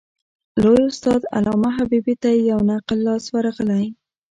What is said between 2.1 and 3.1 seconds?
ته یو نقل